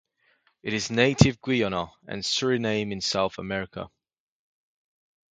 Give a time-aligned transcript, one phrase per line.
[0.63, 3.91] It is native Guyana and Suriname in South America.